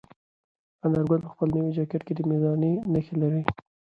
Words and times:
انارګل 0.85 1.19
په 1.23 1.29
خپل 1.33 1.47
نوي 1.57 1.71
جاکټ 1.77 2.01
کې 2.07 2.13
د 2.15 2.19
مېړانې 2.29 2.73
نښې 2.93 3.15
لرلې. 3.21 3.43